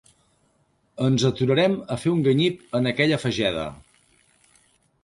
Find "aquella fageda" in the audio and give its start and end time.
2.95-3.69